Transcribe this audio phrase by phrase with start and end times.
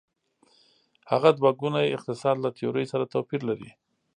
[1.11, 3.69] هغه دوه ګونی اقتصاد له تیورۍ سره توپیر لري.